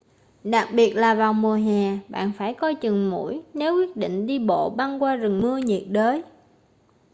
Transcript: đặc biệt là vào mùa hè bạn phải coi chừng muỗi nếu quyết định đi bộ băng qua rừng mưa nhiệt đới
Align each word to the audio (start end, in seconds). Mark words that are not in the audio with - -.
đặc 0.43 0.67
biệt 0.75 0.93
là 0.95 1.15
vào 1.15 1.33
mùa 1.33 1.53
hè 1.53 1.97
bạn 2.09 2.31
phải 2.37 2.53
coi 2.53 2.75
chừng 2.75 3.09
muỗi 3.09 3.41
nếu 3.53 3.75
quyết 3.77 3.97
định 3.97 4.27
đi 4.27 4.39
bộ 4.39 4.69
băng 4.69 5.03
qua 5.03 5.15
rừng 5.15 5.41
mưa 5.41 5.57
nhiệt 5.57 5.83
đới 5.89 6.23